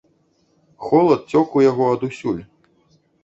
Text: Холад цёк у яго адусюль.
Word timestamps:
Холад 0.85 1.21
цёк 1.35 1.47
у 1.61 1.63
яго 1.65 1.85
адусюль. 1.99 2.43